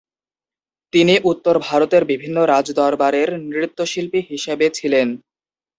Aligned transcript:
তিনি 0.93 1.13
উত্তর 1.23 1.55
ভারতের 1.59 2.03
বিভিন্ন 2.05 2.37
রাজদরবারের 2.45 3.29
নৃত্যশিল্পী 3.49 4.19
হিসেবে 4.29 4.65
ছিলেন। 4.69 5.07